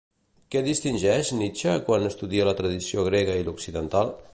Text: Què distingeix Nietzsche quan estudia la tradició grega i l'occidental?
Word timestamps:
Què 0.55 0.63
distingeix 0.67 1.29
Nietzsche 1.41 1.77
quan 1.91 2.09
estudia 2.11 2.51
la 2.51 2.57
tradició 2.63 3.09
grega 3.13 3.41
i 3.43 3.51
l'occidental? 3.51 4.17